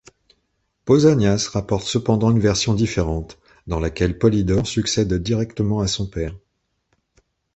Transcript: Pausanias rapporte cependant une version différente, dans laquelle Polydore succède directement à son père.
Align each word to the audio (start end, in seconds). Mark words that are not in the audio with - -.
Pausanias 0.85 1.47
rapporte 1.53 1.85
cependant 1.85 2.31
une 2.31 2.39
version 2.39 2.73
différente, 2.73 3.37
dans 3.67 3.79
laquelle 3.79 4.17
Polydore 4.17 4.65
succède 4.65 5.13
directement 5.13 5.79
à 5.81 5.85
son 5.87 6.07
père. 6.09 6.33